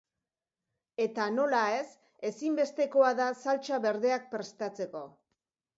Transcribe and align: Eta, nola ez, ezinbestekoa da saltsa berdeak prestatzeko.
Eta, 1.05 1.27
nola 1.33 1.61
ez, 1.81 1.85
ezinbestekoa 2.31 3.13
da 3.23 3.31
saltsa 3.45 3.81
berdeak 3.87 4.29
prestatzeko. 4.37 5.07